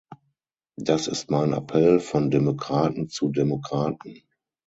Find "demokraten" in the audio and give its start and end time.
2.31-3.07, 3.29-4.23